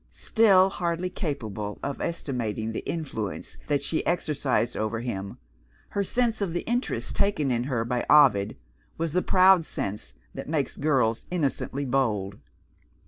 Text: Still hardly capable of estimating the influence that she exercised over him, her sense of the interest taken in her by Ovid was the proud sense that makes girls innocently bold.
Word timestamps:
Still 0.09 0.71
hardly 0.71 1.11
capable 1.11 1.77
of 1.83 2.01
estimating 2.01 2.71
the 2.71 2.83
influence 2.89 3.57
that 3.67 3.83
she 3.83 4.03
exercised 4.07 4.75
over 4.75 5.01
him, 5.01 5.37
her 5.89 6.03
sense 6.03 6.41
of 6.41 6.53
the 6.53 6.61
interest 6.63 7.15
taken 7.15 7.51
in 7.51 7.65
her 7.65 7.85
by 7.85 8.03
Ovid 8.09 8.57
was 8.97 9.13
the 9.13 9.21
proud 9.21 9.63
sense 9.63 10.15
that 10.33 10.49
makes 10.49 10.75
girls 10.75 11.27
innocently 11.29 11.85
bold. 11.85 12.39